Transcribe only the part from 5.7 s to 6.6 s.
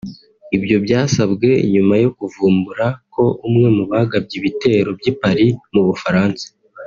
mu Bufaransa